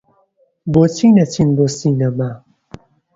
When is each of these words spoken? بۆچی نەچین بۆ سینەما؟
بۆچی 0.71 1.09
نەچین 1.15 1.49
بۆ 1.57 1.65
سینەما؟ 1.77 2.29